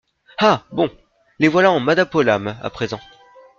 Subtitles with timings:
[0.39, 0.63] Ah!
[0.71, 0.89] bon!
[1.37, 2.99] les voilà en madapolam, à présent.